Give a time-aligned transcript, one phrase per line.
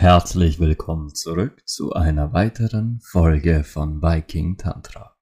[0.00, 5.16] Herzlich willkommen zurück zu einer weiteren Folge von Viking Tantra.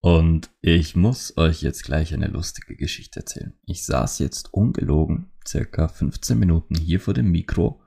[0.00, 3.56] Und ich muss euch jetzt gleich eine lustige Geschichte erzählen.
[3.62, 7.84] Ich saß jetzt ungelogen circa 15 Minuten hier vor dem Mikro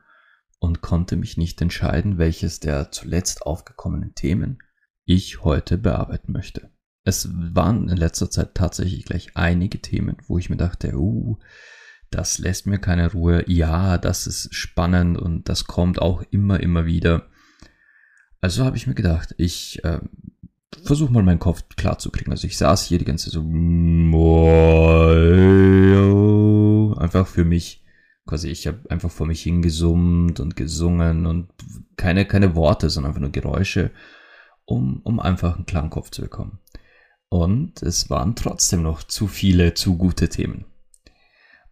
[0.59, 4.59] und konnte mich nicht entscheiden, welches der zuletzt aufgekommenen Themen
[5.03, 6.71] ich heute bearbeiten möchte.
[7.03, 11.37] Es waren in letzter Zeit tatsächlich gleich einige Themen, wo ich mir dachte, uh,
[12.09, 13.43] das lässt mir keine Ruhe.
[13.47, 17.27] Ja, das ist spannend und das kommt auch immer, immer wieder.
[18.41, 19.99] Also habe ich mir gedacht, ich äh,
[20.83, 22.31] versuche mal meinen Kopf klar zu kriegen.
[22.31, 23.41] Also ich saß hier die ganze Zeit so
[26.97, 27.83] einfach für mich
[28.25, 31.49] quasi ich habe einfach vor mich hingesummt und gesungen und
[31.95, 33.91] keine keine Worte, sondern einfach nur Geräusche,
[34.65, 36.59] um um einfach einen klaren Kopf zu bekommen.
[37.29, 40.65] Und es waren trotzdem noch zu viele zu gute Themen.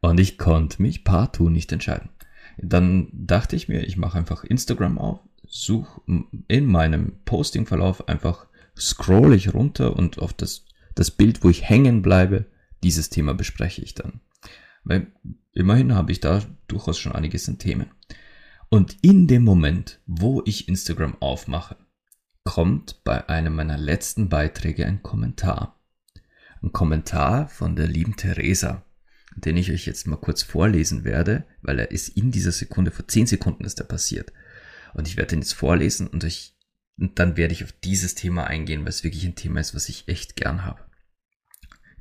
[0.10, 2.10] Und ich konnte mich partout nicht entscheiden.
[2.58, 6.00] Dann dachte ich mir, ich mache einfach Instagram auf, suche
[6.48, 8.46] in meinem Postingverlauf einfach
[8.78, 12.46] scroll ich runter und auf das, das Bild, wo ich hängen bleibe,
[12.84, 14.22] dieses Thema bespreche ich dann.
[14.84, 15.08] Weil
[15.54, 17.90] immerhin habe ich da durchaus schon einiges an Themen.
[18.70, 21.78] Und in dem Moment, wo ich Instagram aufmache,
[22.44, 25.80] kommt bei einem meiner letzten Beiträge ein Kommentar.
[26.62, 28.86] Ein Kommentar von der lieben Theresa
[29.36, 33.08] den ich euch jetzt mal kurz vorlesen werde, weil er ist in dieser Sekunde, vor
[33.08, 34.32] 10 Sekunden ist er passiert.
[34.94, 36.56] Und ich werde den jetzt vorlesen und, ich,
[36.98, 39.90] und dann werde ich auf dieses Thema eingehen, weil es wirklich ein Thema ist, was
[39.90, 40.80] ich echt gern habe.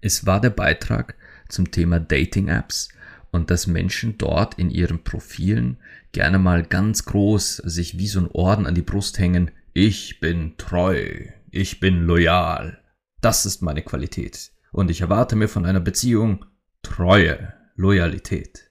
[0.01, 1.17] Es war der Beitrag
[1.49, 2.91] zum Thema Dating-Apps
[3.33, 5.79] und dass Menschen dort in ihren Profilen
[6.13, 9.51] gerne mal ganz groß sich wie so ein Orden an die Brust hängen.
[9.73, 12.81] Ich bin treu, ich bin loyal,
[13.21, 14.53] das ist meine Qualität.
[14.71, 16.45] Und ich erwarte mir von einer Beziehung
[16.85, 18.71] Treue, Loyalität.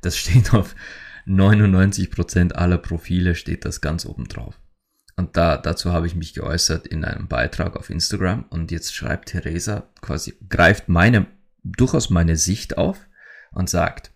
[0.00, 0.74] Das steht auf
[1.26, 4.58] 99% aller Profile steht das ganz oben drauf.
[5.16, 9.28] Und da, dazu habe ich mich geäußert in einem Beitrag auf Instagram und jetzt schreibt
[9.28, 11.26] Theresa quasi, greift meine,
[11.62, 13.08] durchaus meine Sicht auf
[13.52, 14.12] und sagt,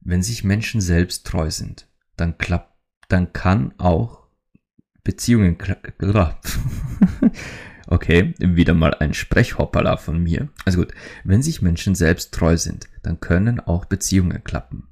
[0.00, 2.72] wenn sich Menschen selbst treu sind, dann klappt,
[3.08, 4.28] dann kann auch
[5.02, 5.58] Beziehungen,
[7.88, 10.48] Okay, wieder mal ein Sprechhoppala von mir.
[10.64, 10.92] Also gut,
[11.22, 14.88] wenn sich Menschen selbst treu sind, dann können auch Beziehungen klappen.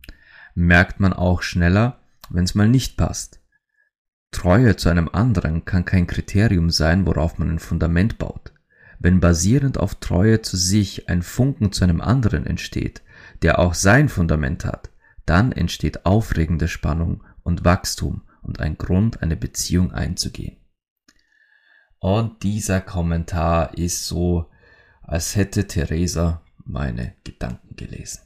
[0.55, 1.99] Merkt man auch schneller,
[2.31, 3.41] wenn es mal nicht passt.
[4.31, 8.53] Treue zu einem anderen kann kein Kriterium sein, worauf man ein Fundament baut.
[9.00, 13.03] Wenn basierend auf Treue zu sich ein Funken zu einem anderen entsteht,
[13.43, 14.91] der auch sein Fundament hat,
[15.27, 20.56] dann entsteht aufregende Spannung und Wachstum und ein Grund, eine Beziehung einzugehen.
[22.04, 24.50] Und dieser Kommentar ist so,
[25.00, 28.20] als hätte Theresa meine Gedanken gelesen.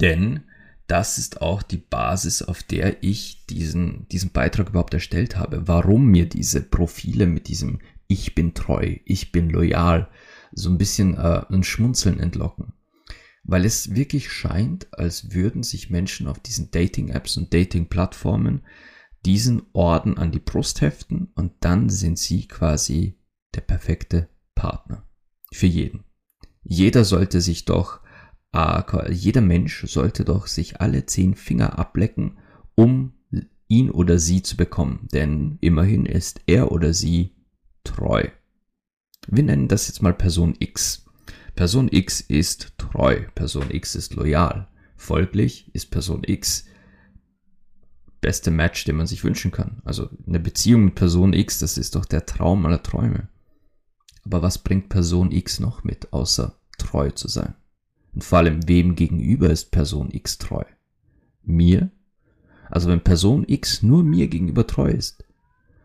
[0.00, 0.40] Denn
[0.88, 5.68] das ist auch die Basis, auf der ich diesen, diesen Beitrag überhaupt erstellt habe.
[5.68, 7.78] Warum mir diese Profile mit diesem
[8.08, 10.08] Ich bin treu, ich bin loyal,
[10.50, 12.72] so ein bisschen äh, ein Schmunzeln entlocken.
[13.44, 18.62] Weil es wirklich scheint, als würden sich Menschen auf diesen Dating-Apps und Dating-Plattformen
[19.24, 23.18] diesen Orden an die Brust heften und dann sind sie quasi
[23.54, 25.06] der perfekte Partner.
[25.52, 26.04] Für jeden.
[26.64, 28.00] Jeder sollte sich doch,
[28.52, 32.38] äh, jeder Mensch sollte doch sich alle zehn Finger ablecken,
[32.74, 33.14] um
[33.68, 35.08] ihn oder sie zu bekommen.
[35.12, 37.34] Denn immerhin ist er oder sie
[37.84, 38.28] treu.
[39.26, 41.06] Wir nennen das jetzt mal Person X.
[41.54, 44.68] Person X ist treu, Person X ist loyal.
[44.96, 46.66] Folglich ist Person X
[48.22, 49.82] beste Match, den man sich wünschen kann.
[49.84, 53.28] Also eine Beziehung mit Person X, das ist doch der Traum aller Träume.
[54.24, 57.54] Aber was bringt Person X noch mit, außer treu zu sein?
[58.14, 60.64] Und vor allem, wem gegenüber ist Person X treu?
[61.42, 61.90] Mir?
[62.70, 65.24] Also wenn Person X nur mir gegenüber treu ist,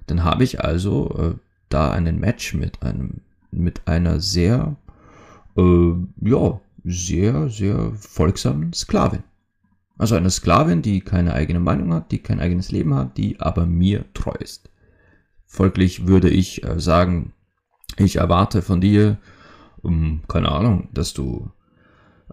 [0.05, 1.35] dann habe ich also äh,
[1.69, 3.21] da einen Match mit einem,
[3.51, 4.77] mit einer sehr,
[5.57, 5.91] äh,
[6.21, 9.23] ja, sehr, sehr folgsamen Sklavin.
[9.97, 13.65] Also eine Sklavin, die keine eigene Meinung hat, die kein eigenes Leben hat, die aber
[13.65, 14.69] mir treu ist.
[15.45, 17.33] Folglich würde ich äh, sagen,
[17.97, 19.17] ich erwarte von dir,
[19.81, 21.49] um, keine Ahnung, dass du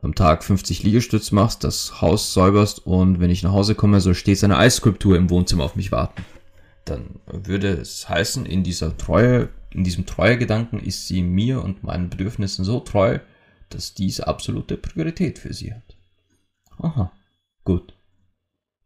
[0.03, 4.13] am Tag 50 Liegestütz machst, das Haus säuberst und wenn ich nach Hause komme, so
[4.13, 6.25] steht eine Eisskulptur im Wohnzimmer auf mich warten.
[6.85, 12.11] Dann würde es heißen, in dieser Treue, in diesem Treuegedanken ist sie mir und meinen
[12.11, 13.21] Bedürfnissen so treu,
[13.71, 15.97] dass diese absolute Priorität für sie hat.
[16.79, 17.11] Aha.
[17.65, 17.95] Gut.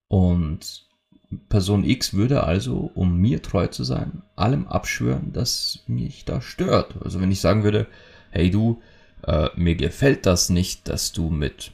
[0.08, 0.86] Und
[1.48, 6.94] Person X würde also, um mir treu zu sein, allem abschwören, das mich da stört.
[7.02, 7.86] Also wenn ich sagen würde,
[8.30, 8.80] hey du,
[9.24, 11.72] äh, mir gefällt das nicht, dass du mit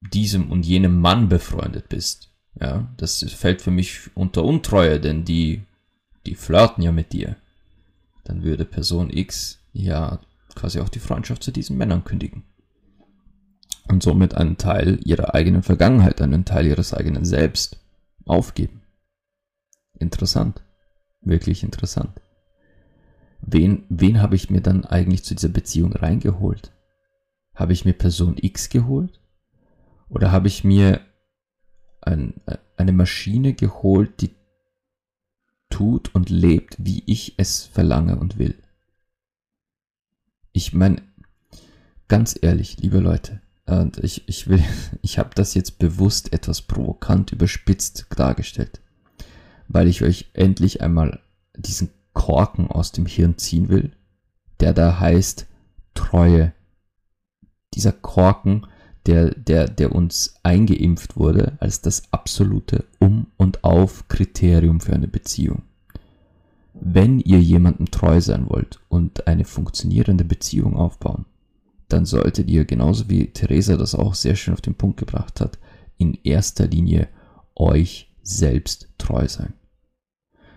[0.00, 2.30] diesem und jenem Mann befreundet bist.
[2.60, 5.62] Ja, das fällt für mich unter Untreue, denn die,
[6.26, 7.36] die flirten ja mit dir.
[8.24, 10.20] Dann würde Person X ja
[10.54, 12.44] quasi auch die Freundschaft zu diesen Männern kündigen.
[13.90, 17.84] Und somit einen Teil ihrer eigenen Vergangenheit, einen Teil ihres eigenen Selbst
[18.24, 18.82] aufgeben.
[19.98, 20.62] Interessant.
[21.22, 22.20] Wirklich interessant.
[23.40, 26.72] Wen, wen habe ich mir dann eigentlich zu dieser Beziehung reingeholt?
[27.52, 29.20] Habe ich mir Person X geholt?
[30.08, 31.00] Oder habe ich mir
[32.00, 32.34] ein,
[32.76, 34.36] eine Maschine geholt, die
[35.68, 38.54] tut und lebt, wie ich es verlange und will?
[40.52, 41.02] Ich meine,
[42.06, 43.40] ganz ehrlich, liebe Leute,
[43.78, 44.62] und ich, ich will,
[45.02, 48.80] ich habe das jetzt bewusst etwas provokant überspitzt dargestellt,
[49.68, 51.20] weil ich euch endlich einmal
[51.56, 53.92] diesen Korken aus dem Hirn ziehen will,
[54.60, 55.46] der da heißt
[55.94, 56.52] Treue.
[57.74, 58.66] Dieser Korken,
[59.06, 65.62] der, der, der uns eingeimpft wurde als das absolute Um- und Auf-Kriterium für eine Beziehung.
[66.74, 71.26] Wenn ihr jemandem treu sein wollt und eine funktionierende Beziehung aufbauen,
[71.92, 75.58] dann solltet ihr, genauso wie Theresa das auch sehr schön auf den Punkt gebracht hat,
[75.96, 77.08] in erster Linie
[77.54, 79.54] euch selbst treu sein.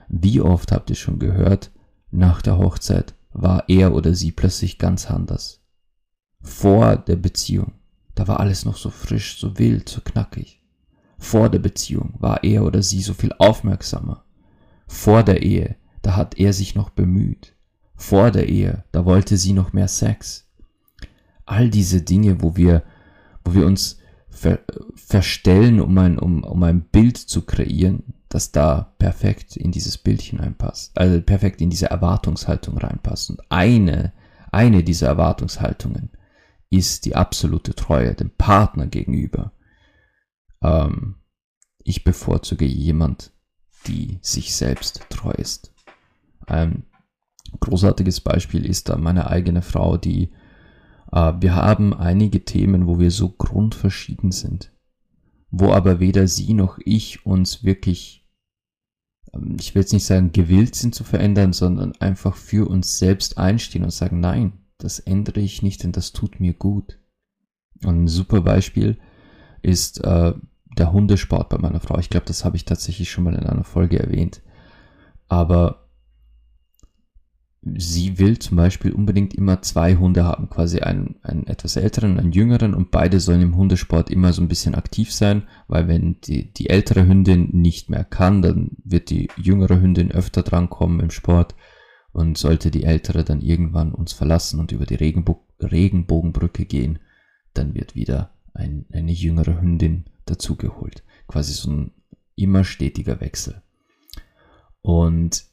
[0.08, 1.72] Wie oft habt ihr schon gehört,
[2.12, 5.62] nach der Hochzeit war er oder sie plötzlich ganz anders.
[6.42, 7.74] Vor der Beziehung,
[8.16, 10.62] da war alles noch so frisch, so wild, so knackig.
[11.18, 14.26] Vor der Beziehung war er oder sie so viel aufmerksamer.
[14.88, 17.56] Vor der Ehe, da hat er sich noch bemüht.
[17.96, 20.48] Vor der Ehe, da wollte sie noch mehr Sex.
[21.46, 22.84] All diese Dinge, wo wir,
[23.44, 24.00] wo wir uns
[24.30, 24.60] ver
[24.96, 30.22] verstellen, um ein, um, um ein Bild zu kreieren, das da perfekt in dieses Bild
[30.22, 33.30] hineinpasst, also perfekt in diese Erwartungshaltung reinpasst.
[33.30, 34.14] Und eine,
[34.52, 36.10] eine dieser Erwartungshaltungen
[36.72, 39.52] ist die absolute Treue dem Partner gegenüber.
[40.64, 41.18] Ähm,
[41.84, 43.32] ich bevorzuge jemand,
[43.86, 45.74] die sich selbst treu ist.
[46.48, 46.86] Ein
[47.60, 50.32] großartiges Beispiel ist da meine eigene Frau, die
[51.14, 54.72] wir haben einige Themen, wo wir so grundverschieden sind,
[55.52, 58.28] wo aber weder sie noch ich uns wirklich,
[59.32, 63.38] ähm, ich will jetzt nicht sagen gewillt sind zu verändern, sondern einfach für uns selbst
[63.38, 67.00] einstehen und sagen, nein, das ändere ich nicht, denn das tut mir gut.
[67.84, 68.98] Und ein super Beispiel
[69.62, 70.34] ist äh,
[70.78, 72.00] der Hundesport bei meiner Frau.
[72.00, 74.42] Ich glaube, das habe ich tatsächlich schon mal in einer Folge erwähnt.
[75.28, 75.83] Aber
[77.78, 82.20] sie will zum Beispiel unbedingt immer zwei Hunde haben, quasi einen, einen etwas älteren, und
[82.20, 86.20] einen jüngeren und beide sollen im Hundesport immer so ein bisschen aktiv sein, weil wenn
[86.22, 91.12] die, die ältere Hündin nicht mehr kann, dann wird die jüngere Hündin öfter drankommen im
[91.12, 91.56] Sport
[92.12, 97.00] und sollte die ältere dann irgendwann uns verlassen und über die Regenbo Regenbogenbrücke gehen,
[97.54, 101.04] dann wird wieder ein, eine jüngere Hündin dazugeholt.
[101.28, 101.92] Quasi so ein
[102.36, 103.62] immer stetiger Wechsel.
[104.82, 105.46] Und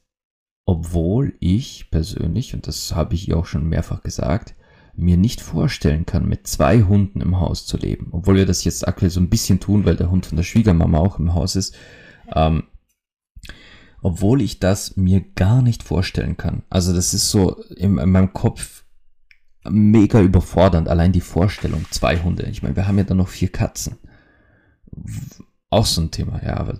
[0.65, 4.55] obwohl ich persönlich, und das habe ich ihr auch schon mehrfach gesagt,
[4.95, 8.09] mir nicht vorstellen kann, mit zwei Hunden im Haus zu leben.
[8.13, 10.99] Obwohl wir das jetzt aktuell so ein bisschen tun, weil der Hund von der Schwiegermama
[10.99, 11.75] auch im Haus ist.
[12.35, 12.65] Ähm,
[14.03, 16.63] obwohl ich das mir gar nicht vorstellen kann.
[16.71, 18.85] Also das ist so in, in meinem Kopf
[19.69, 22.45] mega überfordernd, allein die Vorstellung, zwei Hunde.
[22.45, 23.99] Ich meine, wir haben ja dann noch vier Katzen.
[25.69, 26.79] Auch so ein Thema, ja, aber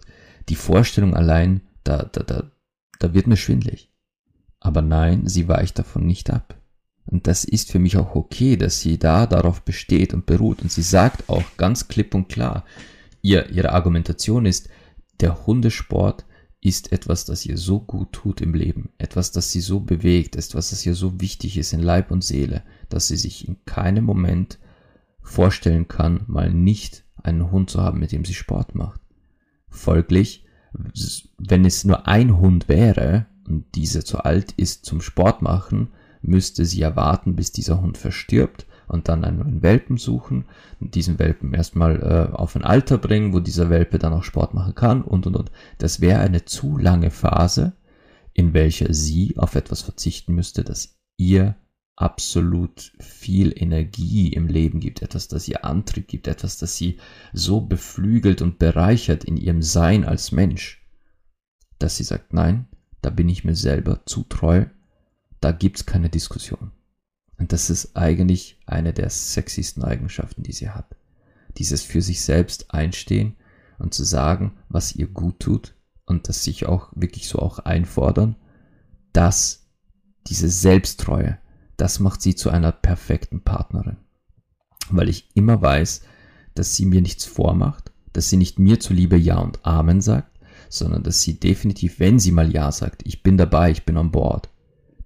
[0.49, 2.51] die Vorstellung allein, da, da, da,
[3.01, 3.93] da wird mir schwindlig.
[4.61, 6.57] Aber nein, sie weicht davon nicht ab.
[7.07, 10.63] Und das ist für mich auch okay, dass sie da darauf besteht und beruht.
[10.63, 12.65] Und sie sagt auch ganz klipp und klar,
[13.23, 14.69] ihr, ihre Argumentation ist,
[15.21, 16.25] der Hundesport
[16.61, 20.71] ist etwas, das ihr so gut tut im Leben, etwas, das sie so bewegt, etwas,
[20.71, 24.59] das ihr so wichtig ist in Leib und Seele, dass sie sich in keinem Moment
[25.23, 29.01] vorstellen kann, mal nicht einen Hund zu haben, mit dem sie Sport macht.
[29.69, 30.45] Folglich
[31.39, 35.89] wenn es nur ein Hund wäre und dieser zu alt ist zum Sport machen,
[36.23, 40.45] müsste sie erwarten, bis dieser Hund verstirbt und dann einen Welpen suchen
[40.81, 44.75] diesen Welpen erstmal äh, auf ein Alter bringen, wo dieser Welpe dann auch Sport machen
[44.75, 45.51] kann und und und.
[45.79, 47.75] Das wäre eine zu lange Phase,
[48.33, 51.55] in welcher sie auf etwas verzichten müsste, das ihr
[52.01, 56.99] absolut viel Energie im Leben gibt, etwas, das ihr Antrieb gibt, etwas, das sie
[57.35, 60.83] so beflügelt und bereichert in ihrem Sein als Mensch,
[61.79, 62.67] dass sie sagt, nein,
[63.03, 64.65] da bin ich mir selber zu treu,
[65.41, 66.73] da gibt's keine Diskussion.
[67.39, 70.97] Und das ist eigentlich eine der sexiesten Eigenschaften, die sie hat.
[71.59, 73.37] Dieses für sich selbst einstehen
[73.79, 75.75] und zu sagen, was ihr gut tut
[76.07, 78.37] und das sich auch wirklich so auch einfordern,
[79.13, 79.67] dass
[80.27, 81.39] diese Selbsttreue,
[81.81, 83.97] das macht sie zu einer perfekten Partnerin.
[84.91, 86.03] Weil ich immer weiß,
[86.55, 91.03] dass sie mir nichts vormacht, dass sie nicht mir zuliebe Ja und Amen sagt, sondern
[91.03, 94.51] dass sie definitiv, wenn sie mal Ja sagt, ich bin dabei, ich bin an Bord,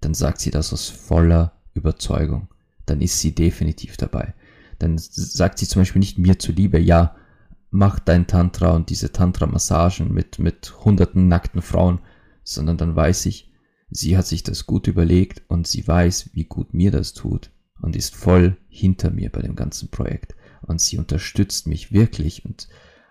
[0.01, 2.49] dann sagt sie das aus voller Überzeugung.
[2.87, 4.35] Dann ist sie definitiv dabei.
[4.79, 7.15] Dann sagt sie zum Beispiel nicht mir zuliebe, ja,
[7.71, 12.01] mach dein Tantra und diese Tantra-Massagen mit, mit hunderten nackten Frauen,
[12.43, 13.54] sondern dann weiß ich,
[13.95, 17.97] sie hat sich das gut überlegt und sie weiß, wie gut mir das tut und
[17.97, 20.35] ist voll hinter mir bei dem ganzen Projekt.
[20.63, 22.69] Und sie unterstützt mich wirklich und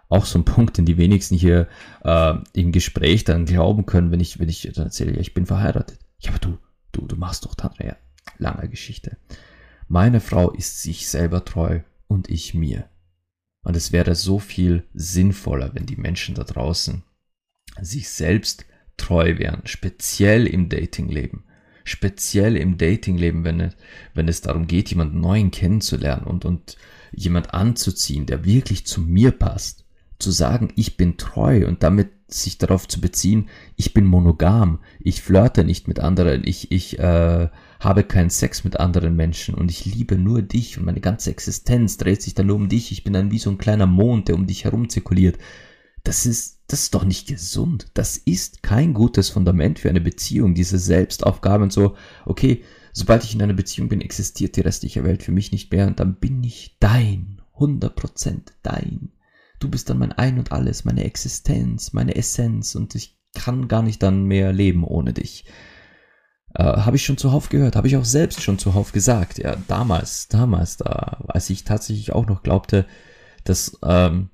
[0.09, 1.69] auch so ein Punkt, den die wenigsten hier
[2.03, 5.45] äh, im Gespräch dann glauben können, wenn ich, wenn ich dann erzähle, ja, ich bin
[5.45, 5.99] verheiratet.
[6.19, 6.57] Ja, aber du,
[6.91, 7.55] du, du machst doch.
[7.79, 7.95] Ja,
[8.37, 9.17] lange Geschichte.
[9.87, 12.89] Meine Frau ist sich selber treu und ich mir.
[13.63, 17.03] Und es wäre so viel sinnvoller, wenn die Menschen da draußen
[17.81, 18.65] sich selbst
[18.97, 21.43] treu wären, speziell im Datingleben.
[21.83, 23.75] Speziell im Datingleben, wenn es,
[24.13, 26.77] wenn es darum geht, jemanden neuen kennenzulernen und, und
[27.11, 29.85] jemand anzuziehen, der wirklich zu mir passt.
[30.17, 35.21] Zu sagen, ich bin treu und damit sich darauf zu beziehen, ich bin monogam, ich
[35.21, 39.85] flirte nicht mit anderen, ich, ich äh, habe keinen Sex mit anderen Menschen und ich
[39.85, 43.13] liebe nur dich und meine ganze Existenz dreht sich dann nur um dich, ich bin
[43.13, 45.37] dann wie so ein kleiner Mond, der um dich herum zirkuliert.
[46.03, 47.85] Das ist, das ist doch nicht gesund.
[47.93, 52.63] Das ist kein gutes Fundament für eine Beziehung, diese Selbstaufgabe und so, okay,
[52.93, 55.99] sobald ich in einer Beziehung bin, existiert die restliche Welt für mich nicht mehr und
[55.99, 59.11] dann bin ich dein, 100% dein.
[59.59, 63.83] Du bist dann mein Ein und alles, meine Existenz, meine Essenz und ich kann gar
[63.83, 65.45] nicht dann mehr leben ohne dich.
[66.55, 69.37] Äh, habe ich schon zuhauf gehört, habe ich auch selbst schon zuhauf gesagt.
[69.37, 72.87] Ja, damals, damals, da, als ich tatsächlich auch noch glaubte,
[73.43, 74.31] dass, ähm,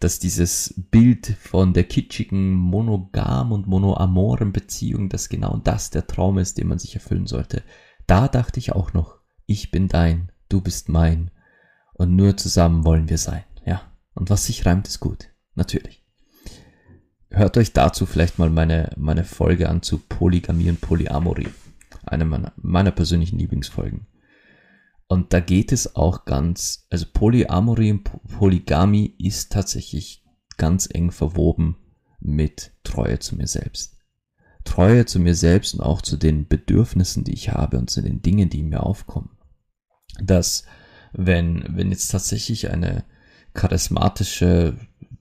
[0.00, 6.38] dass dieses Bild von der kitschigen monogam und monoamoren Beziehung, dass genau das der Traum
[6.38, 7.62] ist, den man sich erfüllen sollte.
[8.06, 11.30] Da dachte ich auch noch, ich bin dein, du bist mein
[11.94, 13.44] und nur zusammen wollen wir sein.
[14.14, 15.30] Und was sich reimt, ist gut.
[15.54, 16.04] Natürlich.
[17.30, 21.48] Hört euch dazu vielleicht mal meine, meine Folge an zu Polygamie und Polyamorie.
[22.04, 24.06] Eine meiner, meiner persönlichen Lieblingsfolgen.
[25.10, 30.24] Und da geht es auch ganz, also Polyamorie und Polygamie ist tatsächlich
[30.56, 31.76] ganz eng verwoben
[32.20, 33.96] mit Treue zu mir selbst.
[34.62, 38.22] Treue zu mir selbst und auch zu den Bedürfnissen, die ich habe und zu den
[38.22, 39.30] Dingen, die mir aufkommen.
[40.22, 40.62] Dass,
[41.12, 43.04] wenn, wenn jetzt tatsächlich eine,
[43.52, 44.76] charismatische,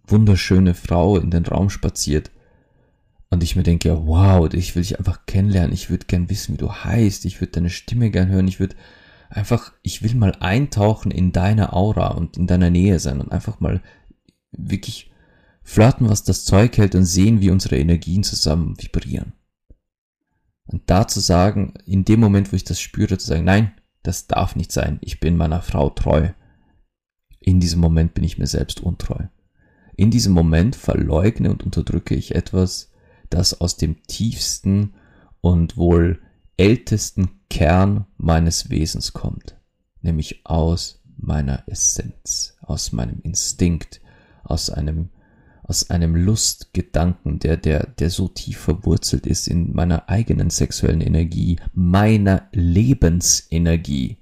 [0.06, 2.32] wunderschöne Frau in den Raum spaziert
[3.30, 6.54] und ich mir denke, ja, wow, ich will dich einfach kennenlernen, ich würde gern wissen,
[6.54, 8.76] wie du heißt, ich würde deine Stimme gern hören, ich würde
[9.30, 13.60] einfach, ich will mal eintauchen in deine Aura und in deiner Nähe sein und einfach
[13.60, 13.82] mal
[14.52, 15.12] wirklich
[15.64, 19.34] flirten, was das Zeug hält und sehen, wie unsere Energien zusammen vibrieren.
[20.66, 24.28] Und da zu sagen, in dem Moment, wo ich das spüre, zu sagen, nein, das
[24.28, 26.30] darf nicht sein, ich bin meiner Frau treu
[27.40, 29.26] in diesem Moment bin ich mir selbst untreu.
[29.96, 32.92] In diesem Moment verleugne und unterdrücke ich etwas,
[33.30, 34.94] das aus dem tiefsten
[35.42, 36.22] und wohl
[36.60, 39.56] ältesten Kern meines Wesens kommt,
[40.02, 44.02] nämlich aus meiner Essenz, aus meinem Instinkt,
[44.44, 45.10] aus einem
[45.64, 51.58] aus einem Lustgedanken, der, der, der so tief verwurzelt ist in meiner eigenen sexuellen Energie,
[51.76, 54.18] meiner Lebensenergie,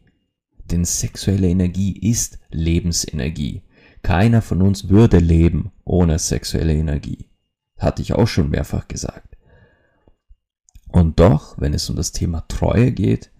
[0.65, 3.62] denn sexuelle Energie ist Lebensenergie.
[4.03, 7.29] Keiner von uns würde leben ohne sexuelle Energie.
[7.77, 9.37] Hatte ich auch schon mehrfach gesagt.
[10.89, 13.32] Und doch, wenn es um das Thema Treue geht,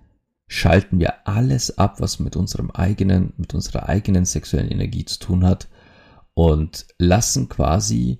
[0.48, 5.46] schalten wir alles ab, was mit unserem eigenen, mit unserer eigenen sexuellen Energie zu tun
[5.46, 5.68] hat
[6.34, 8.20] und lassen quasi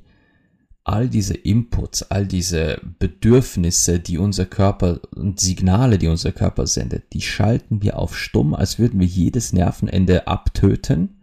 [0.84, 7.14] all diese Inputs, all diese Bedürfnisse, die unser Körper und Signale, die unser Körper sendet,
[7.14, 11.18] die schalten wir auf stumm, als würden wir jedes Nervenende abtöten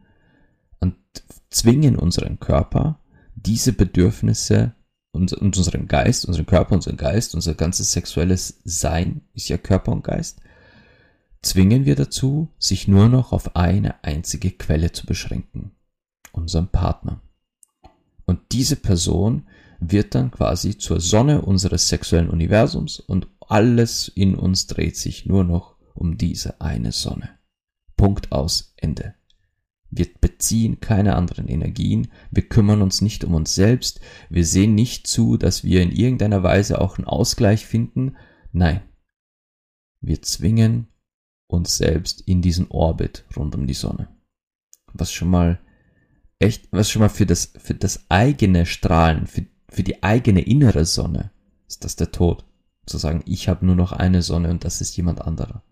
[0.80, 0.96] und
[1.48, 3.00] zwingen unseren Körper,
[3.34, 4.74] diese Bedürfnisse
[5.14, 10.04] und, unseren Geist, unseren Körper, unseren Geist, unser ganzes sexuelles Sein ist ja Körper und
[10.04, 10.40] Geist,
[11.42, 15.72] zwingen wir dazu, sich nur noch auf eine einzige Quelle zu beschränken,
[16.32, 17.20] unseren Partner.
[18.26, 19.46] Und diese Person
[19.78, 25.44] wird dann quasi zur Sonne unseres sexuellen Universums und alles in uns dreht sich nur
[25.44, 27.38] noch um diese eine Sonne.
[27.96, 29.14] Punkt aus Ende.
[29.96, 35.06] Wir beziehen keine anderen Energien, wir kümmern uns nicht um uns selbst, wir sehen nicht
[35.06, 38.16] zu, dass wir in irgendeiner Weise auch einen Ausgleich finden.
[38.52, 38.82] Nein,
[40.00, 40.88] wir zwingen
[41.46, 44.08] uns selbst in diesen Orbit rund um die Sonne.
[44.92, 45.60] Was schon mal
[46.38, 50.84] echt, was schon mal für das, für das eigene Strahlen, für für die eigene innere
[50.84, 51.30] Sonne
[51.66, 52.44] ist das der Tod.
[52.86, 55.62] Zu sagen, ich habe nur noch eine Sonne und das ist jemand anderer.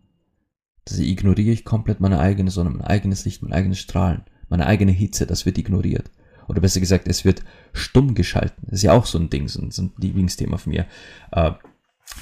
[0.84, 4.92] Das ignoriere ich komplett meine eigene Sonne, mein eigenes Licht, mein eigenes Strahlen, meine eigene
[4.92, 6.10] Hitze, das wird ignoriert.
[6.48, 8.64] Oder besser gesagt, es wird stumm geschalten.
[8.64, 10.86] Das ist ja auch so ein Ding, so ein, so ein Lieblingsthema von mir.
[11.30, 11.52] Äh,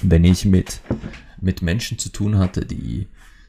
[0.01, 0.81] wenn ich mit,
[1.41, 3.07] mit Menschen zu tun hatte, die,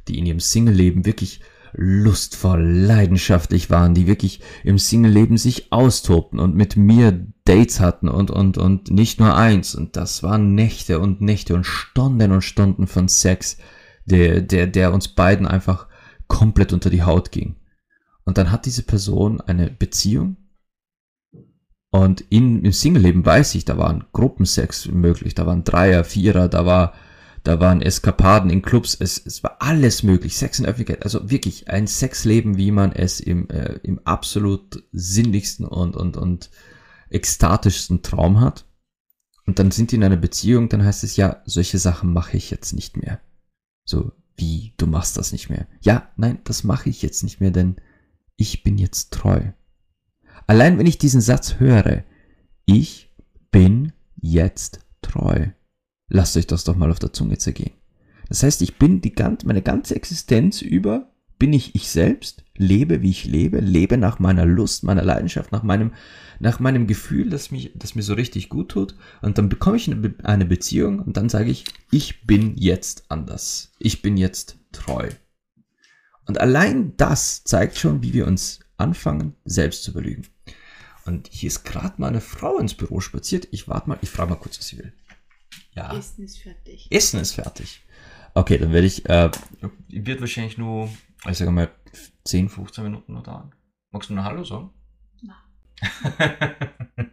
[0.09, 1.41] die in ihrem Single-Leben wirklich
[1.75, 8.31] lustvoll, leidenschaftlich waren, die wirklich im Single-Leben sich austobten und mit mir Dates hatten und,
[8.31, 9.75] und, und nicht nur eins.
[9.75, 13.57] Und das waren Nächte und Nächte und Stunden und Stunden von Sex,
[14.05, 15.89] der, der, der uns beiden einfach
[16.27, 17.57] komplett unter die Haut ging.
[18.25, 20.37] Und dann hat diese Person eine Beziehung
[21.93, 26.65] und in, im Single-Leben weiß ich, da waren Gruppensex möglich, da waren Dreier, Vierer, da
[26.65, 26.95] war,
[27.45, 31.69] da waren Eskapaden in Clubs, es, es war alles möglich, Sex in Öffentlichkeit, also wirklich
[31.69, 36.51] ein Sexleben, wie man es im, äh, im absolut sinnlichsten und, und, und
[37.11, 38.65] ekstatischsten Traum hat.
[39.45, 42.51] Und dann sind die in einer Beziehung, dann heißt es ja, solche Sachen mache ich
[42.51, 43.21] jetzt nicht mehr.
[43.85, 45.67] So, wie, du machst das nicht mehr?
[45.81, 47.77] Ja, nein, das mache ich jetzt nicht mehr, denn
[48.37, 49.53] ich bin jetzt treu.
[50.47, 52.05] Allein wenn ich diesen Satz höre,
[52.65, 53.15] ich
[53.51, 55.49] bin jetzt treu.
[56.09, 57.73] Lasst euch das doch mal auf der Zunge zergehen.
[58.29, 63.03] Das heißt, ich bin die ganze, meine ganze Existenz über, bin ich ich selbst, lebe
[63.03, 65.93] wie ich lebe, lebe nach meiner Lust, meiner Leidenschaft, nach meinem,
[66.41, 68.97] nach meinem Gefühl, das mich, das mir so richtig gut tut.
[69.21, 73.73] Und dann bekomme ich eine, eine Beziehung und dann sage ich, ich bin jetzt anders.
[73.79, 75.09] Ich bin jetzt treu.
[76.27, 80.27] Und allein das zeigt schon, wie wir uns anfangen, selbst zu belügen.
[81.05, 83.49] Und hier ist gerade mal eine Frau ins Büro spaziert.
[83.51, 84.93] Ich warte mal, ich frage mal kurz, was sie will.
[85.75, 85.97] Ja.
[85.97, 86.87] Essen ist fertig.
[86.91, 87.83] Essen ist fertig.
[88.35, 89.31] Okay, dann werde ich, äh,
[89.89, 90.89] wird wahrscheinlich nur,
[91.29, 91.71] ich sage mal,
[92.25, 93.55] 10, 15 Minuten noch dauern.
[93.91, 94.71] Magst du noch Hallo sagen?
[95.23, 95.37] Nein.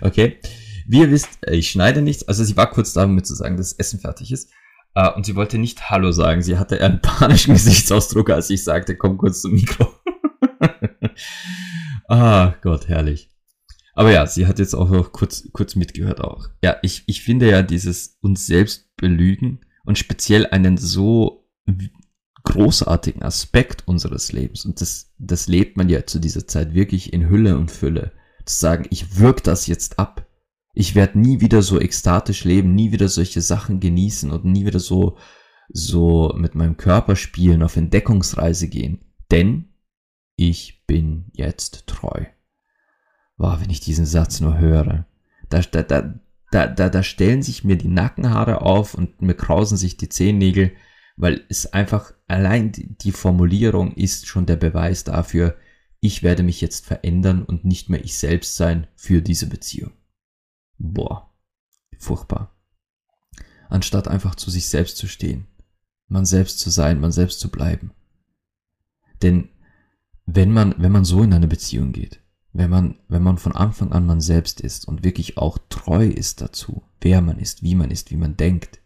[0.00, 0.40] okay.
[0.86, 2.26] Wie ihr wisst, ich schneide nichts.
[2.28, 4.50] Also sie war kurz da, um mir zu sagen, dass das Essen fertig ist.
[4.94, 6.42] Uh, und sie wollte nicht Hallo sagen.
[6.42, 9.88] Sie hatte einen panischen Gesichtsausdruck, als ich sagte, komm kurz zum Mikro.
[12.08, 13.30] ah, Gott, herrlich.
[13.94, 16.48] Aber ja, sie hat jetzt auch noch kurz, kurz mitgehört auch.
[16.62, 21.48] Ja, ich, ich finde ja dieses uns selbst belügen und speziell einen so
[22.44, 24.64] großartigen Aspekt unseres Lebens.
[24.64, 28.12] Und das, das lebt man ja zu dieser Zeit wirklich in Hülle und Fülle.
[28.44, 30.26] Zu sagen, ich wirke das jetzt ab.
[30.74, 34.80] Ich werde nie wieder so ekstatisch leben, nie wieder solche Sachen genießen und nie wieder
[34.80, 35.18] so,
[35.68, 39.00] so mit meinem Körper spielen, auf Entdeckungsreise gehen.
[39.30, 39.68] Denn
[40.36, 42.24] ich bin jetzt treu.
[43.36, 45.06] Wow, wenn ich diesen Satz nur höre,
[45.48, 46.14] da, da, da,
[46.50, 50.72] da, da, da stellen sich mir die Nackenhaare auf und mir krausen sich die Zehennägel,
[51.16, 55.56] weil es einfach allein die Formulierung ist schon der Beweis dafür,
[56.00, 59.92] ich werde mich jetzt verändern und nicht mehr ich selbst sein für diese Beziehung.
[60.78, 61.32] Boah,
[61.98, 62.56] furchtbar.
[63.68, 65.46] Anstatt einfach zu sich selbst zu stehen,
[66.08, 67.92] man selbst zu sein, man selbst zu bleiben.
[69.22, 69.48] Denn
[70.26, 72.20] wenn man, wenn man so in eine Beziehung geht,
[72.52, 76.40] wenn man, wenn man von Anfang an man selbst ist und wirklich auch treu ist
[76.40, 78.80] dazu, wer man ist, wie man ist, wie man denkt,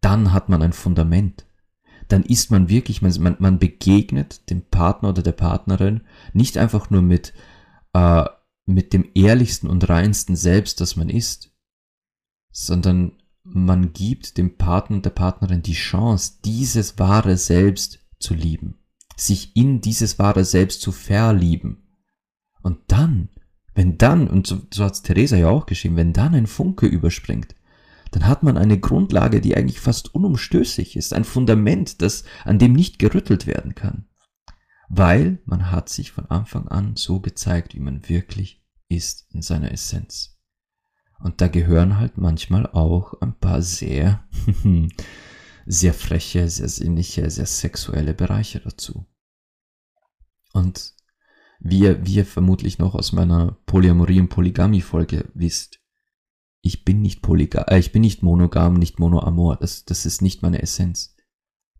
[0.00, 1.45] dann hat man ein Fundament.
[2.08, 7.02] Dann ist man wirklich, man, man begegnet dem Partner oder der Partnerin nicht einfach nur
[7.02, 7.32] mit,
[7.92, 8.24] äh,
[8.64, 11.52] mit dem ehrlichsten und reinsten Selbst, das man ist,
[12.50, 18.78] sondern man gibt dem Partner und der Partnerin die Chance, dieses wahre Selbst zu lieben
[19.16, 21.82] sich in dieses wahre Selbst zu verlieben.
[22.62, 23.30] Und dann,
[23.74, 27.55] wenn dann, und so, so hat Theresa ja auch geschrieben, wenn dann ein Funke überspringt,
[28.10, 32.72] dann hat man eine Grundlage, die eigentlich fast unumstößlich ist, ein Fundament, das, an dem
[32.72, 34.06] nicht gerüttelt werden kann.
[34.88, 39.72] Weil man hat sich von Anfang an so gezeigt, wie man wirklich ist in seiner
[39.72, 40.38] Essenz.
[41.18, 44.28] Und da gehören halt manchmal auch ein paar sehr
[45.66, 49.06] sehr freche, sehr sinnliche, sehr sexuelle Bereiche dazu.
[50.52, 50.94] Und
[51.58, 55.80] wie ihr, wie ihr vermutlich noch aus meiner Polyamorie- und Polygamie-Folge wisst,
[56.66, 59.56] ich bin nicht polygam, äh, ich bin nicht monogam, nicht monoamor.
[59.56, 61.14] Das, das ist nicht meine Essenz.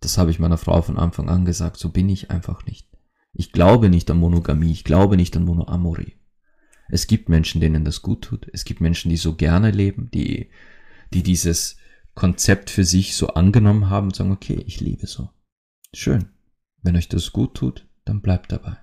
[0.01, 1.77] Das habe ich meiner Frau von Anfang an gesagt.
[1.77, 2.89] So bin ich einfach nicht.
[3.33, 4.71] Ich glaube nicht an Monogamie.
[4.71, 6.17] Ich glaube nicht an Monoamorie.
[6.89, 8.49] Es gibt Menschen, denen das gut tut.
[8.53, 10.51] Es gibt Menschen, die so gerne leben, die,
[11.13, 11.77] die dieses
[12.15, 15.31] Konzept für sich so angenommen haben und sagen, okay, ich liebe so.
[15.93, 16.29] Schön.
[16.83, 18.77] Wenn euch das gut tut, dann bleibt dabei.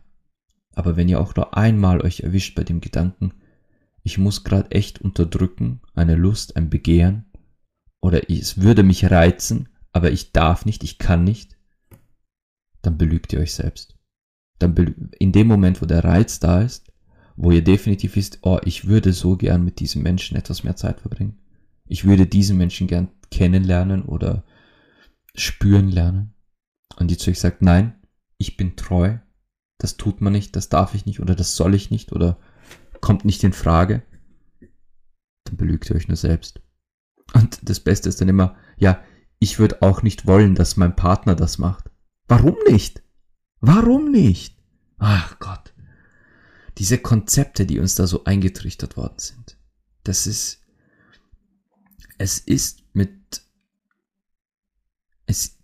[0.76, 3.34] Aber wenn ihr auch nur einmal euch erwischt bei dem Gedanken,
[4.04, 7.26] ich muss gerade echt unterdrücken, eine Lust, ein Begehren,
[8.02, 11.58] oder es würde mich reizen, aber ich darf nicht, ich kann nicht,
[12.82, 13.98] dann belügt ihr euch selbst.
[14.60, 14.76] Dann
[15.20, 16.92] in dem Moment, wo der Reiz da ist,
[17.36, 21.00] wo ihr definitiv wisst, oh, ich würde so gern mit diesem Menschen etwas mehr Zeit
[21.00, 21.40] verbringen.
[21.86, 24.44] Ich würde diesen Menschen gern kennenlernen oder
[25.36, 26.34] spüren lernen.
[26.98, 27.96] Und die zu euch sagt, nein,
[28.38, 29.18] ich bin treu,
[29.80, 32.38] das tut man nicht, das darf ich nicht oder das soll ich nicht oder
[33.04, 34.02] kommt nicht in Frage,
[35.44, 36.62] dann belügt ihr euch nur selbst.
[37.34, 39.04] Und das Beste ist dann immer, ja,
[39.40, 41.92] ich würde auch nicht wollen, dass mein Partner das macht.
[42.30, 43.04] Warum nicht?
[43.60, 44.58] Warum nicht?
[45.00, 45.74] Ach Gott.
[46.78, 49.58] Diese Konzepte, die uns da so eingetrichtert worden sind.
[50.06, 50.62] Das ist,
[52.18, 53.42] es ist mit,
[55.26, 55.58] es,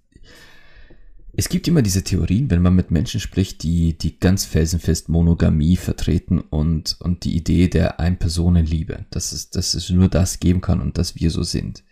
[1.40, 5.78] es gibt immer diese Theorien, wenn man mit Menschen spricht, die, die ganz felsenfest Monogamie
[5.78, 10.82] vertreten und, und die Idee der Ein-Personen-Liebe, dass es, dass es nur das geben kann
[10.82, 11.86] und dass wir so sind.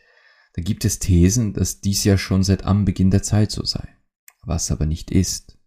[0.56, 3.88] Da gibt es Thesen, dass dies ja schon seit Anbeginn der Zeit so sei.
[4.44, 5.58] Was aber nicht ist.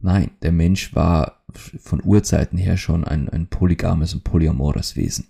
[0.00, 5.28] Nein, der Mensch war von Urzeiten her schon ein, ein polygames und polyamores Wesen.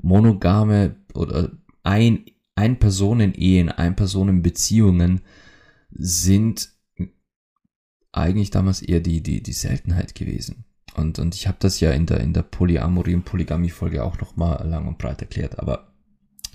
[0.00, 1.50] Monogame oder
[1.82, 5.20] ein, Ein-Personen-Ehen, Ein-Personen-Beziehungen
[5.90, 6.77] sind
[8.18, 10.64] eigentlich damals eher die, die, die Seltenheit gewesen.
[10.94, 14.66] Und, und ich habe das ja in der, in der Polyamorie- und Polygamie-Folge auch nochmal
[14.66, 15.58] lang und breit erklärt.
[15.58, 15.92] Aber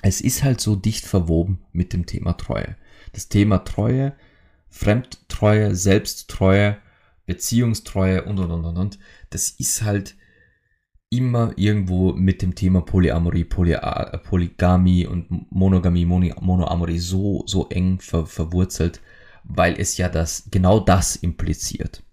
[0.01, 2.75] es ist halt so dicht verwoben mit dem Thema Treue.
[3.13, 4.13] Das Thema Treue,
[4.69, 6.77] Fremdtreue, Selbsttreue,
[7.25, 8.99] Beziehungstreue und, und, und, und, und.
[9.29, 10.15] Das ist halt
[11.09, 13.77] immer irgendwo mit dem Thema Polyamorie, Poly
[14.23, 18.99] Polygamie und Monogamie, Monoamorie so, so eng ver verwurzelt,
[19.43, 22.03] weil es ja das, genau das impliziert.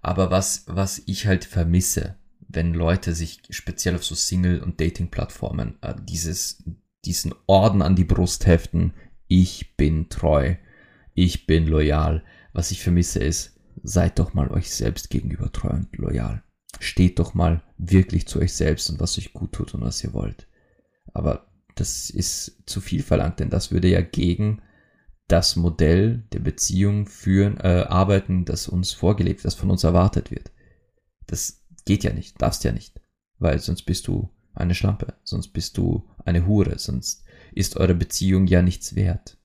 [0.00, 2.16] Aber was, was ich halt vermisse,
[2.48, 6.62] wenn Leute sich speziell auf so Single- und Dating-Plattformen äh, dieses,
[7.04, 8.94] diesen Orden an die Brust heften,
[9.28, 10.54] ich bin treu,
[11.14, 12.22] ich bin loyal.
[12.52, 16.42] Was ich vermisse ist, seid doch mal euch selbst gegenüber treu und loyal.
[16.78, 20.12] Steht doch mal wirklich zu euch selbst und was euch gut tut und was ihr
[20.12, 20.46] wollt.
[21.12, 24.62] Aber das ist zu viel verlangt, denn das würde ja gegen
[25.28, 30.52] das Modell der Beziehung führen, äh, arbeiten, das uns vorgelebt, das von uns erwartet wird.
[31.26, 33.00] Das geht ja nicht, darfst ja nicht,
[33.38, 38.46] weil sonst bist du eine Schlampe, sonst bist du eine Hure, sonst ist eure Beziehung
[38.46, 39.38] ja nichts wert.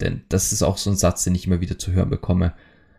[0.00, 2.54] Denn das ist auch so ein Satz, den ich immer wieder zu hören bekomme.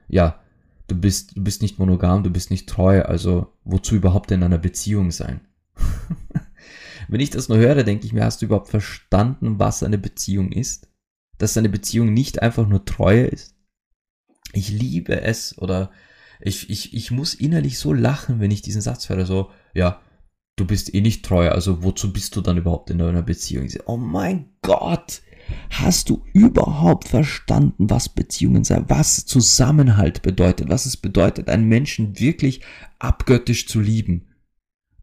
[0.08, 0.42] Ja,
[0.88, 4.58] du bist, du bist nicht monogam, du bist nicht treu, also wozu überhaupt in einer
[4.58, 5.42] Beziehung sein?
[7.08, 10.52] Wenn ich das nur höre, denke ich mir, hast du überhaupt verstanden, was eine Beziehung
[10.52, 10.88] ist?
[11.38, 13.56] Dass seine Beziehung nicht einfach nur Treue ist.
[14.54, 15.92] Ich liebe es oder
[16.40, 20.02] ich, ich, ich muss innerlich so lachen, wenn ich diesen Satz höre, so, ja,
[20.56, 23.66] du bist eh nicht treu, also wozu bist du dann überhaupt in einer Beziehung?
[23.66, 25.22] Ich oh mein Gott,
[25.70, 32.20] hast du überhaupt verstanden, was Beziehungen sind, was Zusammenhalt bedeutet, was es bedeutet, einen Menschen
[32.20, 32.62] wirklich
[33.00, 34.28] abgöttisch zu lieben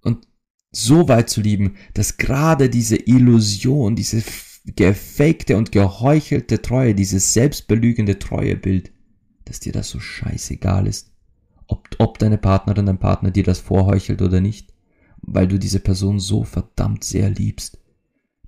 [0.03, 0.27] und
[0.71, 4.23] so weit zu lieben, dass gerade diese Illusion, diese
[4.65, 8.93] gefakte und geheuchelte Treue, dieses selbstbelügende Treuebild,
[9.45, 11.13] dass dir das so scheißegal ist,
[11.67, 14.73] ob, ob deine Partnerin, dein Partner dir das vorheuchelt oder nicht,
[15.21, 17.79] weil du diese Person so verdammt sehr liebst,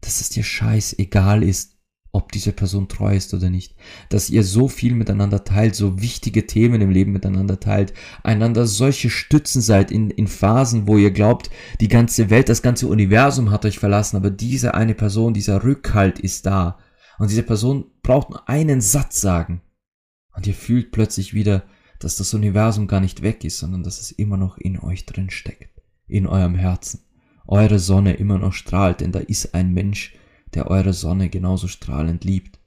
[0.00, 1.73] dass es dir scheißegal ist,
[2.14, 3.74] ob diese Person treu ist oder nicht,
[4.08, 9.10] dass ihr so viel miteinander teilt, so wichtige Themen im Leben miteinander teilt, einander solche
[9.10, 11.50] Stützen seid in, in Phasen, wo ihr glaubt,
[11.80, 16.20] die ganze Welt, das ganze Universum hat euch verlassen, aber diese eine Person, dieser Rückhalt
[16.20, 16.78] ist da.
[17.18, 19.60] Und diese Person braucht nur einen Satz sagen.
[20.36, 21.64] Und ihr fühlt plötzlich wieder,
[21.98, 25.30] dass das Universum gar nicht weg ist, sondern dass es immer noch in euch drin
[25.30, 27.00] steckt, in eurem Herzen.
[27.46, 30.14] Eure Sonne immer noch strahlt, denn da ist ein Mensch,
[30.54, 32.58] der eure Sonne genauso strahlend liebt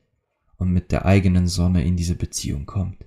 [0.58, 3.06] und mit der eigenen Sonne in diese Beziehung kommt.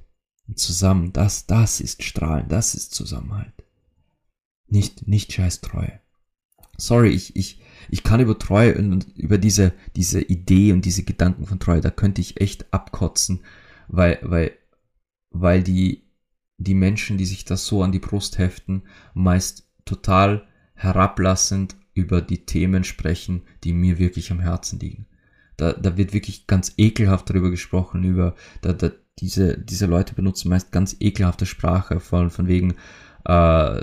[0.48, 3.52] Und zusammen, das, das ist Strahlen, das ist Zusammenhalt.
[4.66, 6.00] Nicht, nicht scheiß Treue.
[6.76, 11.46] Sorry, ich, ich, ich kann über Treue und über diese, diese Idee und diese Gedanken
[11.46, 13.40] von Treue, da könnte ich echt abkotzen,
[13.88, 14.52] weil, weil,
[15.30, 16.04] weil die,
[16.56, 22.46] die Menschen, die sich das so an die Brust heften, meist total herablassend über die
[22.46, 25.06] Themen sprechen, die mir wirklich am Herzen liegen.
[25.56, 30.48] Da, da wird wirklich ganz ekelhaft darüber gesprochen, über da, da, diese, diese Leute benutzen
[30.48, 32.74] meist ganz ekelhafte Sprache von, von wegen
[33.26, 33.82] äh,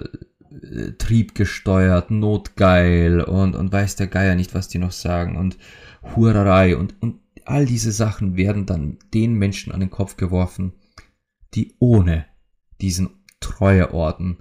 [0.98, 5.58] triebgesteuert, notgeil und, und weiß der Geier nicht, was die noch sagen und
[6.16, 10.74] Hurerei und, und all diese Sachen werden dann den Menschen an den Kopf geworfen,
[11.54, 12.26] die ohne
[12.82, 14.38] diesen Treueorden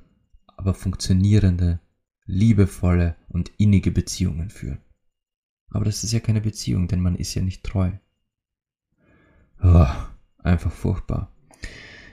[0.57, 1.81] aber funktionierende
[2.25, 4.79] liebevolle und innige Beziehungen führen.
[5.69, 7.93] Aber das ist ja keine Beziehung, denn man ist ja nicht treu.
[9.63, 9.87] Oh,
[10.39, 11.31] einfach furchtbar.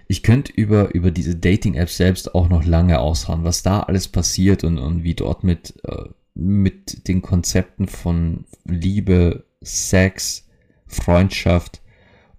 [0.07, 4.65] Ich könnte über, über diese Dating-Apps selbst auch noch lange aushauen, was da alles passiert
[4.65, 10.49] und, und wie dort mit, äh, mit den Konzepten von Liebe, Sex,
[10.87, 11.81] Freundschaft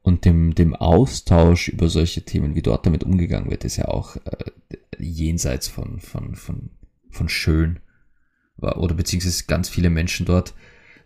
[0.02, 4.16] und dem, dem Austausch über solche Themen, wie dort damit umgegangen wird, ist ja auch,
[4.16, 4.50] äh,
[4.98, 6.70] jenseits von, von, von,
[7.08, 7.80] von schön.
[8.58, 10.54] Oder beziehungsweise ganz viele Menschen dort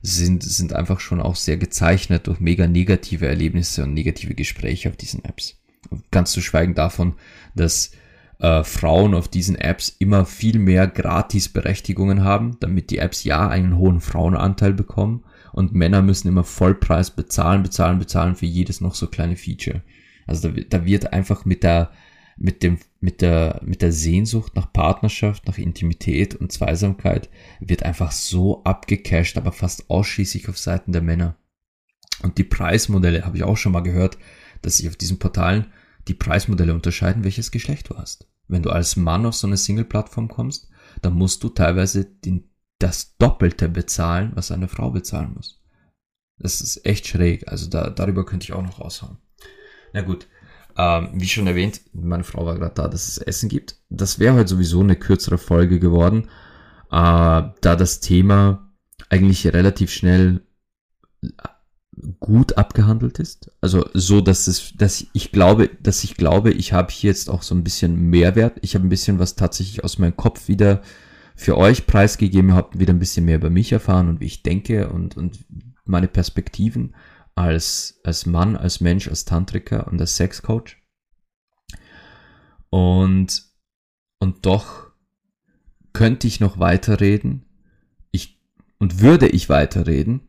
[0.02, 4.96] sind, sind einfach schon auch sehr gezeichnet durch mega negative Erlebnisse und negative Gespräche auf
[4.96, 5.60] diesen Apps.
[6.10, 7.14] Ganz zu schweigen davon,
[7.54, 7.92] dass
[8.40, 13.76] äh, Frauen auf diesen Apps immer viel mehr Gratisberechtigungen haben, damit die Apps ja einen
[13.76, 19.08] hohen Frauenanteil bekommen und Männer müssen immer Vollpreis bezahlen, bezahlen, bezahlen für jedes noch so
[19.08, 19.82] kleine Feature.
[20.26, 21.90] Also da, da wird einfach mit der,
[22.38, 27.28] mit dem, mit der, mit der Sehnsucht nach Partnerschaft, nach Intimität und Zweisamkeit
[27.60, 31.36] wird einfach so abgecasht, aber fast ausschließlich auf Seiten der Männer.
[32.22, 34.18] Und die Preismodelle habe ich auch schon mal gehört,
[34.62, 35.66] dass sich auf diesen Portalen
[36.06, 38.28] die Preismodelle unterscheiden, welches Geschlecht du hast.
[38.46, 40.70] Wenn du als Mann auf so eine Single-Plattform kommst,
[41.02, 45.62] dann musst du teilweise den, das Doppelte bezahlen, was eine Frau bezahlen muss.
[46.38, 47.48] Das ist echt schräg.
[47.48, 49.18] Also da, darüber könnte ich auch noch raushauen.
[49.92, 50.28] Na gut.
[50.78, 53.76] Ähm, wie schon erwähnt, meine Frau war gerade da, dass es Essen gibt.
[53.90, 56.28] Das wäre heute sowieso eine kürzere Folge geworden,
[56.90, 58.70] äh, da das Thema
[59.10, 60.42] eigentlich relativ schnell
[62.20, 63.50] gut abgehandelt ist.
[63.60, 67.42] Also so, dass es, dass ich glaube, dass ich glaube, ich habe hier jetzt auch
[67.42, 68.58] so ein bisschen Mehrwert.
[68.62, 70.82] Ich habe ein bisschen was tatsächlich aus meinem Kopf wieder
[71.34, 74.90] für euch preisgegeben, habe wieder ein bisschen mehr über mich erfahren und wie ich denke
[74.90, 75.44] und, und
[75.84, 76.94] meine Perspektiven
[77.38, 80.76] als, als Mann, als Mensch, als Tantriker und als Sexcoach.
[82.68, 83.44] Und,
[84.18, 84.88] und doch
[85.92, 87.44] könnte ich noch weiterreden.
[88.10, 88.40] Ich,
[88.78, 90.22] und würde ich weiterreden,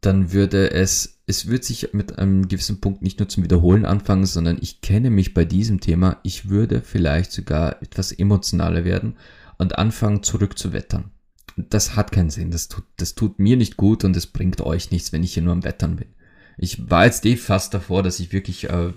[0.00, 4.26] dann würde es, es wird sich mit einem gewissen Punkt nicht nur zum Wiederholen anfangen,
[4.26, 6.20] sondern ich kenne mich bei diesem Thema.
[6.22, 9.16] Ich würde vielleicht sogar etwas emotionaler werden
[9.58, 11.10] und anfangen zurückzuwettern.
[11.56, 12.50] Das hat keinen Sinn.
[12.50, 15.42] Das tut, das tut mir nicht gut und es bringt euch nichts, wenn ich hier
[15.42, 16.08] nur am Wettern bin.
[16.56, 18.92] Ich war jetzt eh fast davor, dass ich wirklich äh,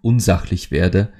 [0.00, 1.12] unsachlich werde.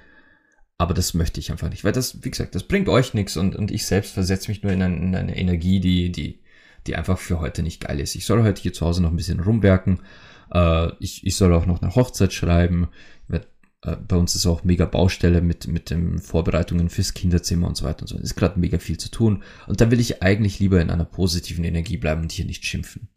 [0.79, 3.55] Aber das möchte ich einfach nicht, weil das, wie gesagt, das bringt euch nichts und,
[3.55, 6.43] und ich selbst versetze mich nur in, ein, in eine Energie, die, die
[6.87, 8.15] die einfach für heute nicht geil ist.
[8.15, 10.01] Ich soll heute hier zu Hause noch ein bisschen rumwerken.
[10.53, 12.89] Äh, ich, ich soll auch noch eine Hochzeit schreiben.
[13.85, 17.85] Äh, bei uns ist auch mega Baustelle mit, mit den Vorbereitungen fürs Kinderzimmer und so
[17.85, 18.17] weiter und so.
[18.17, 19.43] Es ist gerade mega viel zu tun.
[19.67, 23.09] Und da will ich eigentlich lieber in einer positiven Energie bleiben und hier nicht schimpfen.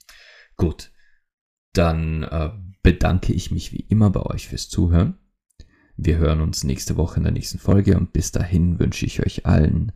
[0.57, 0.91] Gut.
[1.75, 2.51] Dann äh,
[2.83, 5.17] bedanke ich mich wie immer bei euch fürs Zuhören.
[5.97, 9.45] Wir hören uns nächste Woche in der nächsten Folge und bis dahin wünsche ich euch
[9.45, 9.91] allen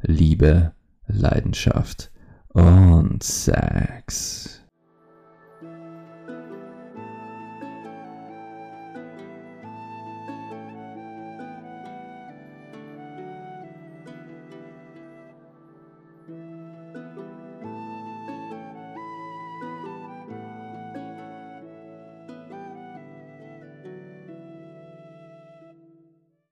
[0.00, 0.72] Liebe,
[1.06, 2.12] Leidenschaft
[2.48, 4.53] und Sex.